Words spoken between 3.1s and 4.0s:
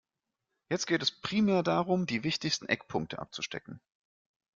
abzustecken.